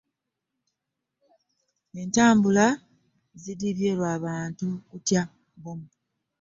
entambula 2.01 2.67
zidibye 3.41 3.91
lwa 3.99 4.13
bantu 4.25 4.67
kutya 4.89 5.21
bomu. 5.61 5.87